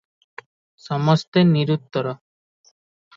[0.85, 2.15] ସମସ୍ତେ ନିରୁତ୍ତର।